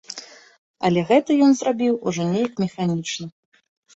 [0.87, 3.25] Але гэта ён зрабіў ужо нейк механічна.